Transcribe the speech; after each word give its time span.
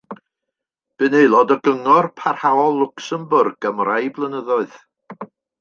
Bu'n 1.01 1.17
aelod 1.19 1.53
o 1.57 1.57
Gyngor 1.67 2.09
Parhaol 2.21 2.79
Lwcsembwrg 2.81 3.71
am 3.73 3.85
rai 3.91 4.03
blynyddoedd. 4.17 4.79